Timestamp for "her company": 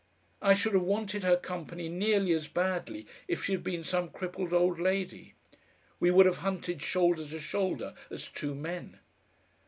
1.23-1.87